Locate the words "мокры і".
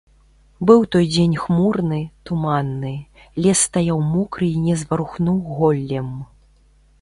4.15-4.63